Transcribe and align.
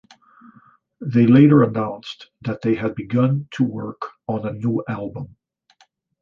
They 0.99 1.27
later 1.27 1.61
announced 1.61 2.31
that 2.41 2.63
they 2.63 2.73
had 2.73 2.95
begun 2.95 3.47
to 3.51 3.63
work 3.63 4.01
on 4.25 4.47
a 4.47 4.51
new 4.51 4.83
album. 4.89 5.35